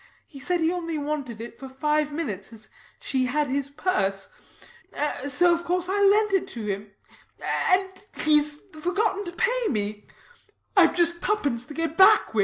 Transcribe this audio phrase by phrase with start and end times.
[0.25, 2.69] He said he only wanted it for five minutes, as
[2.99, 4.29] she had his purse.
[5.27, 6.89] So of course I lent it to him.
[7.69, 10.07] And he's forgotten to pay me.
[10.75, 12.39] I've just tuppence to get back with.